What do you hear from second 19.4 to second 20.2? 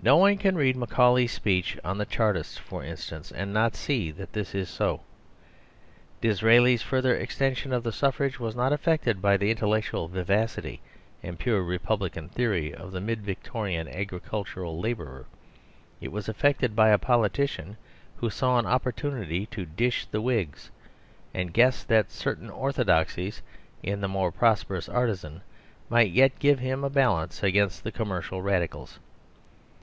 to dish the